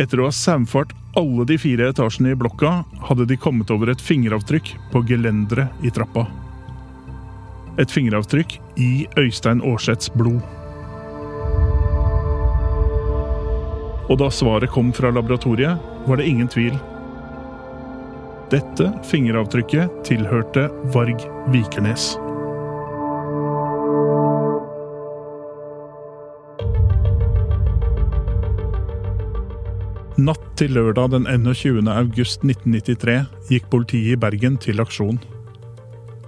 Etter 0.00 0.18
å 0.18 0.26
ha 0.26 0.34
saumfart 0.34 0.96
alle 1.18 1.44
de 1.44 1.58
fire 1.58 1.88
etasjene 1.90 2.34
i 2.34 2.38
blokka, 2.38 2.84
hadde 3.08 3.26
de 3.26 3.36
kommet 3.36 3.70
over 3.74 3.90
et 3.90 4.02
fingeravtrykk 4.02 4.74
på 4.92 5.02
gelenderet 5.08 5.84
i 5.84 5.90
trappa. 5.94 6.26
Et 7.80 7.90
fingeravtrykk 7.90 8.58
i 8.78 9.06
Øystein 9.18 9.62
Aarseths 9.64 10.12
blod. 10.14 10.40
Og 14.10 14.18
da 14.18 14.30
svaret 14.34 14.70
kom 14.74 14.90
fra 14.94 15.12
laboratoriet, 15.14 15.78
var 16.06 16.18
det 16.18 16.26
ingen 16.26 16.48
tvil. 16.50 16.74
Dette 18.50 18.90
fingeravtrykket 19.06 20.02
tilhørte 20.08 20.66
Varg 20.94 21.22
Vikernes. 21.54 22.16
Natt 30.20 30.42
til 30.58 30.74
lørdag 30.76 31.14
den 31.14 31.24
21. 31.30 31.86
august 31.88 32.42
1993 32.44 33.14
gikk 33.48 33.68
politiet 33.72 34.16
i 34.16 34.20
Bergen 34.20 34.58
til 34.60 34.82
aksjon. 34.82 35.16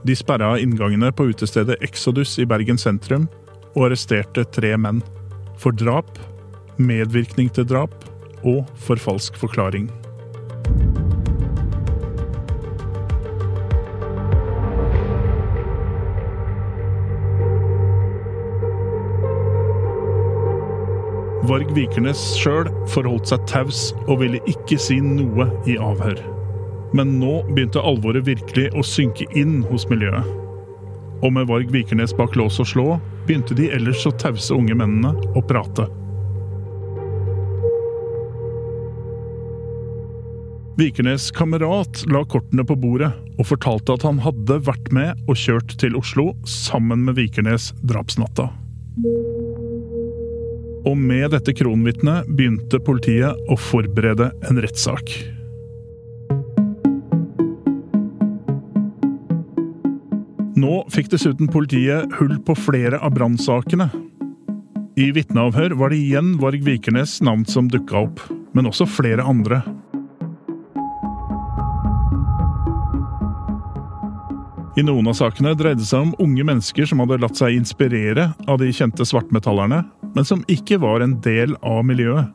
De 0.06 0.14
sperra 0.16 0.54
inngangene 0.62 1.10
på 1.12 1.26
utestedet 1.28 1.76
Exodus 1.84 2.38
i 2.40 2.46
Bergen 2.48 2.80
sentrum 2.80 3.26
og 3.74 3.90
arresterte 3.90 4.46
tre 4.54 4.70
menn. 4.80 5.02
For 5.60 5.76
drap, 5.76 6.08
medvirkning 6.80 7.52
til 7.52 7.68
drap 7.68 7.92
og 8.48 8.64
for 8.80 8.96
falsk 9.02 9.36
forklaring. 9.42 9.90
Varg 21.42 21.72
Vikernes 21.74 22.20
sjøl 22.38 22.68
forholdt 22.92 23.32
seg 23.32 23.42
taus 23.50 23.78
og 24.04 24.20
ville 24.20 24.38
ikke 24.46 24.76
si 24.78 25.00
noe 25.02 25.48
i 25.66 25.74
avhør. 25.74 26.20
Men 26.94 27.16
nå 27.18 27.40
begynte 27.48 27.82
alvoret 27.82 28.28
virkelig 28.28 28.68
å 28.78 28.84
synke 28.86 29.26
inn 29.38 29.64
hos 29.66 29.88
miljøet. 29.90 30.28
Og 31.22 31.34
med 31.34 31.48
Varg 31.50 31.72
Vikernes 31.74 32.14
bak 32.14 32.38
lås 32.38 32.60
og 32.62 32.70
slå 32.70 32.86
begynte 33.26 33.56
de 33.58 33.72
ellers 33.74 34.04
så 34.04 34.14
tause 34.22 34.54
unge 34.54 34.76
mennene 34.78 35.10
å 35.34 35.42
prate. 35.42 35.88
Vikernes' 40.78 41.32
kamerat 41.34 42.04
la 42.08 42.22
kortene 42.24 42.62
på 42.64 42.78
bordet 42.78 43.10
og 43.34 43.48
fortalte 43.50 43.98
at 43.98 44.06
han 44.06 44.22
hadde 44.22 44.62
vært 44.70 44.94
med 44.94 45.26
og 45.26 45.36
kjørt 45.42 45.74
til 45.82 45.98
Oslo 45.98 46.30
sammen 46.48 47.02
med 47.08 47.18
Vikernes 47.18 47.72
drapsnatta. 47.82 48.52
Og 50.82 50.96
med 50.98 51.30
dette 51.30 51.54
kronvitnet 51.54 52.26
begynte 52.34 52.80
politiet 52.82 53.38
å 53.50 53.58
forberede 53.58 54.32
en 54.48 54.58
rettssak. 54.64 55.12
Nå 60.58 60.80
fikk 60.94 61.12
dessuten 61.14 61.50
politiet 61.50 62.10
hull 62.18 62.34
på 62.46 62.56
flere 62.58 62.98
av 62.98 63.14
brannsakene. 63.14 63.88
I 64.98 65.08
vitneavhør 65.14 65.76
var 65.78 65.90
det 65.92 66.02
igjen 66.02 66.34
Varg 66.42 66.66
Vikernes 66.66 67.20
navn 67.24 67.46
som 67.48 67.70
dukka 67.70 68.02
opp, 68.04 68.20
men 68.52 68.68
også 68.68 68.86
flere 68.90 69.24
andre. 69.24 69.62
I 74.76 74.84
noen 74.84 75.08
av 75.10 75.16
sakene 75.18 75.54
dreide 75.56 75.82
det 75.82 75.88
seg 75.88 76.06
om 76.08 76.14
unge 76.22 76.44
mennesker 76.48 76.86
som 76.88 77.02
hadde 77.02 77.20
latt 77.22 77.38
seg 77.38 77.56
inspirere 77.58 78.30
av 78.48 78.60
de 78.60 78.70
kjente 78.72 79.04
svartmetallerne, 79.08 79.82
men 80.14 80.26
som 80.28 80.44
ikke 80.50 80.80
var 80.82 81.04
en 81.04 81.18
del 81.24 81.56
av 81.62 81.84
miljøet. 81.88 82.30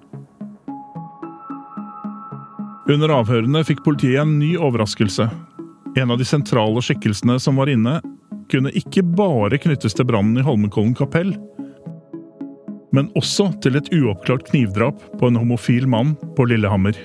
Under 2.88 3.12
avhørene 3.12 3.66
fikk 3.68 3.84
politiet 3.84 4.22
en 4.22 4.38
ny 4.40 4.54
overraskelse. 4.56 5.28
En 6.00 6.14
av 6.14 6.22
de 6.22 6.28
sentrale 6.28 6.82
skikkelsene 6.84 7.36
som 7.44 7.60
var 7.60 7.68
inne, 7.72 8.00
kunne 8.48 8.72
ikke 8.80 9.04
bare 9.18 9.60
knyttes 9.60 9.98
til 9.98 10.08
brannen 10.08 10.40
i 10.40 10.46
Holmenkollen 10.46 10.96
kapell, 10.96 11.34
men 12.96 13.10
også 13.20 13.50
til 13.62 13.76
et 13.76 13.90
uoppklart 13.92 14.48
knivdrap 14.48 15.02
på 15.20 15.28
en 15.28 15.36
homofil 15.36 15.90
mann 15.92 16.16
på 16.38 16.48
Lillehammer. 16.48 16.96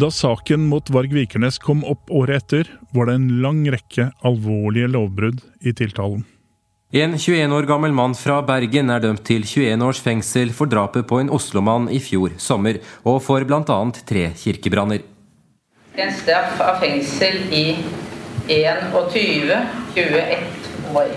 Da 0.00 0.08
saken 0.10 0.60
mot 0.70 0.90
Varg 0.90 1.12
Vikernes 1.12 1.58
kom 1.60 1.84
opp 1.84 2.10
året 2.14 2.44
etter, 2.44 2.68
var 2.94 3.06
det 3.08 3.14
en 3.18 3.40
lang 3.42 3.58
rekke 3.68 4.10
alvorlige 4.24 4.88
lovbrudd 4.88 5.40
i 5.60 5.72
tiltalen. 5.76 6.24
En 6.96 7.18
21 7.18 7.52
år 7.52 7.62
gammel 7.68 7.92
mann 7.92 8.14
fra 8.16 8.42
Bergen 8.46 8.90
er 8.94 9.00
dømt 9.04 9.24
til 9.28 9.44
21 9.44 9.84
års 9.84 10.00
fengsel 10.00 10.52
for 10.56 10.66
drapet 10.72 11.04
på 11.10 11.18
en 11.20 11.30
Oslo-mann 11.36 11.90
i 11.92 12.00
fjor 12.00 12.30
sommer, 12.40 12.80
og 13.04 13.20
for 13.26 13.44
bl.a. 13.44 13.60
tre 14.08 14.32
kirkebranner. 14.40 15.00
En 16.00 16.08
straff 16.16 16.56
av 16.64 16.80
fengsel 16.80 17.52
i 17.52 17.76
21, 18.48 19.52
21 19.98 20.94
år. 20.94 21.12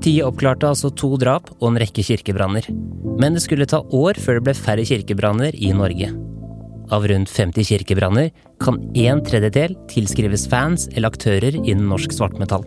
Politiet 0.00 0.24
oppklarte 0.24 0.64
altså 0.64 0.88
to 0.96 1.10
drap 1.20 1.50
og 1.58 1.66
en 1.66 1.78
rekke 1.82 2.00
kirkebranner. 2.00 2.64
Men 3.20 3.34
det 3.36 3.42
skulle 3.44 3.66
ta 3.68 3.82
år 3.92 4.16
før 4.16 4.38
det 4.38 4.44
ble 4.46 4.54
færre 4.56 4.84
kirkebranner 4.88 5.52
i 5.52 5.74
Norge. 5.76 6.08
Av 6.88 7.04
rundt 7.04 7.28
50 7.28 7.66
kirkebranner 7.68 8.30
kan 8.64 8.78
en 8.96 9.20
tredjedel 9.20 9.74
tilskrives 9.92 10.46
fans 10.48 10.86
eller 10.94 11.12
aktører 11.12 11.58
innen 11.58 11.84
norsk 11.92 12.16
svartmetall. 12.16 12.64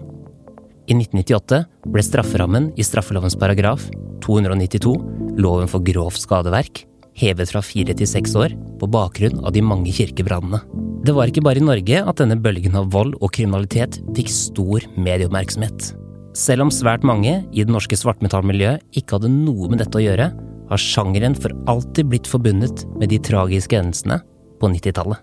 I 0.86 0.94
1998 1.00 1.64
ble 1.90 2.06
strafferammen 2.06 2.70
i 2.78 2.86
straffelovens 2.86 3.40
paragraf 3.42 3.88
292, 4.22 4.94
loven 5.42 5.74
for 5.74 5.82
grovt 5.90 6.22
skadeverk, 6.22 6.84
hevet 7.18 7.50
fra 7.50 7.66
fire 7.66 7.98
til 7.98 8.12
seks 8.14 8.38
år 8.38 8.54
på 8.78 8.92
bakgrunn 8.94 9.42
av 9.42 9.58
de 9.58 9.66
mange 9.66 9.90
kirkebrannene. 9.90 10.62
Det 11.02 11.18
var 11.18 11.34
ikke 11.34 11.48
bare 11.50 11.58
i 11.58 11.66
Norge 11.66 12.06
at 12.06 12.22
denne 12.22 12.38
bølgen 12.38 12.78
av 12.78 12.94
vold 12.94 13.18
og 13.24 13.34
kriminalitet 13.34 14.04
fikk 14.14 14.30
stor 14.30 14.86
medieoppmerksomhet. 15.02 15.96
Selv 16.34 16.66
om 16.66 16.72
svært 16.74 17.04
mange 17.06 17.44
i 17.54 17.62
det 17.62 17.72
norske 17.74 17.98
svartmetallmiljøet 17.98 18.98
ikke 18.98 19.20
hadde 19.20 19.30
noe 19.34 19.70
med 19.70 19.84
dette 19.84 20.00
å 20.00 20.02
gjøre, 20.02 20.32
har 20.70 20.82
sjangeren 20.82 21.36
for 21.38 21.54
alltid 21.70 22.10
blitt 22.10 22.30
forbundet 22.30 22.86
med 22.98 23.12
de 23.12 23.20
tragiske 23.22 23.78
hendelsene 23.78 24.18
på 24.62 24.70
90-tallet. 24.74 25.20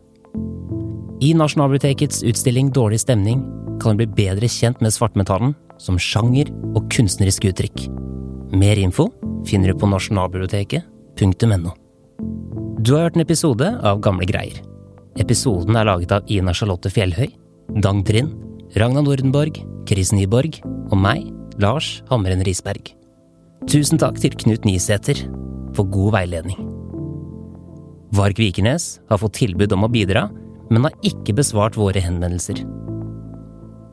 I 1.21 1.33
Nasjonalbibliotekets 1.37 2.23
utstilling 2.25 2.71
Dårlig 2.73 3.03
stemning 3.03 3.43
kan 3.83 3.97
du 3.97 4.05
bli 4.05 4.27
bedre 4.27 4.49
kjent 4.49 4.81
med 4.85 4.95
svartmetallen 4.95 5.57
som 5.81 5.99
sjanger 6.01 6.53
og 6.77 6.87
kunstnerisk 6.93 7.49
uttrykk. 7.51 7.89
Mer 8.57 8.79
info 8.81 9.09
finner 9.49 9.73
du 9.73 9.81
på 9.81 9.89
nasjonalbiblioteket.no. 9.91 11.75
Du 12.81 12.95
har 12.95 13.09
hørt 13.09 13.19
en 13.19 13.25
episode 13.25 13.67
av 13.85 14.01
Gamle 14.05 14.29
greier. 14.29 14.63
Episoden 15.21 15.77
er 15.77 15.89
laget 15.91 16.15
av 16.15 16.31
Ina 16.31 16.55
Charlotte 16.57 16.93
Fjellhøy, 16.93 17.29
Dang 17.83 18.05
Trind, 18.07 18.33
Ragna 18.79 19.03
Nordenborg, 19.03 19.57
Chris 19.89 20.13
Nyborg 20.15 20.61
og 20.63 20.99
meg, 20.99 21.25
Lars 21.59 22.05
Hamren 22.11 22.45
Risberg. 22.47 22.93
Tusen 23.67 23.99
takk 23.99 24.21
til 24.23 24.37
Knut 24.39 24.63
Nysæter 24.69 25.25
for 25.75 25.89
god 25.91 26.15
veiledning. 26.15 26.61
Varg 28.15 28.39
Vikernes 28.39 29.01
har 29.11 29.19
fått 29.23 29.41
tilbud 29.41 29.75
om 29.75 29.87
å 29.87 29.91
bidra, 29.91 30.29
men 30.71 30.87
har 30.87 30.95
ikke 31.07 31.35
besvart 31.35 31.79
våre 31.79 32.03
henvendelser. 32.03 32.63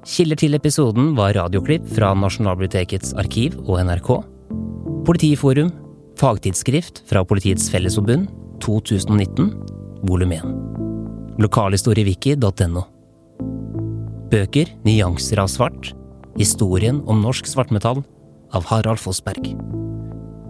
Kilder 0.08 0.40
til 0.40 0.58
episoden 0.58 1.16
var 1.18 1.34
radioklipp 1.36 1.88
fra 1.96 2.14
Nasjonalbibliotekets 2.14 3.16
arkiv 3.18 3.58
og 3.66 3.82
NRK, 3.82 4.12
Politiforum, 5.08 5.72
fagtidsskrift 6.20 7.02
fra 7.08 7.24
Politiets 7.26 7.70
Fellesforbund 7.74 8.30
2019, 8.62 9.50
volum 10.06 10.36
1. 10.38 10.54
Lokalhistoriewiki.no. 11.42 12.86
Bøker 14.28 14.68
'Nyanser 14.84 15.40
av 15.40 15.48
svart', 15.48 15.94
historien 16.36 17.00
om 17.08 17.22
norsk 17.24 17.48
svartmetall 17.48 18.02
av 18.52 18.66
Harald 18.68 19.00
Fossberg. 19.00 19.54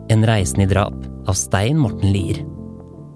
En 0.09 0.23
reisende 0.25 0.65
i 0.65 0.71
drap 0.71 0.95
av 1.29 1.37
Stein 1.37 1.77
Morten 1.77 2.09
Lier. 2.09 2.41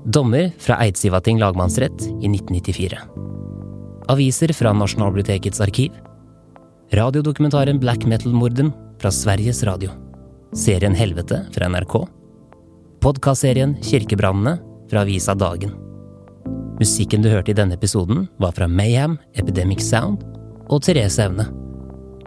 Dommer 0.05 0.51
fra 0.61 0.77
Eidsivating 0.85 1.39
lagmannsrett 1.41 2.05
i 2.21 2.29
1994. 2.29 2.99
Aviser 4.13 4.53
fra 4.53 4.73
Nasjonalbibliotekets 4.73 5.61
arkiv. 5.65 5.95
Radiodokumentaren 6.93 7.79
Black 7.79 8.05
Metal-morden 8.05 8.73
fra 9.01 9.09
Sveriges 9.09 9.63
Radio. 9.63 9.89
Serien 10.53 10.93
Helvete 10.93 11.45
fra 11.55 11.69
NRK. 11.69 12.03
Podkastserien 13.01 13.77
Kirkebrannene 13.81 14.59
fra 14.91 15.01
avisa 15.01 15.33
Dagen. 15.33 15.73
Musikken 16.77 17.23
du 17.23 17.29
hørte 17.29 17.53
i 17.53 17.57
denne 17.57 17.77
episoden, 17.77 18.27
var 18.37 18.53
fra 18.57 18.67
Mayhem, 18.67 19.17
Epidemic 19.33 19.81
Sound 19.85 20.25
og 20.71 20.83
Therese 20.85 21.27
Aune. 21.27 21.47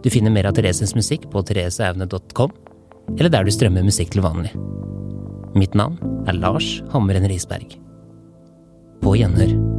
Du 0.03 0.11
finner 0.13 0.33
mer 0.33 0.49
av 0.49 0.55
Thereses 0.57 0.93
musikk 0.97 1.25
på 1.33 1.41
thereseaune.com, 1.49 2.53
eller 3.17 3.33
der 3.33 3.45
du 3.45 3.53
strømmer 3.53 3.85
musikk 3.85 4.13
til 4.13 4.25
vanlig. 4.25 4.53
Mitt 5.57 5.73
navn 5.77 5.97
er 6.29 6.37
Lars 6.37 6.77
Hammeren 6.93 7.25
Risberg. 7.31 7.77
På 9.01 9.15
gjenhør. 9.17 9.74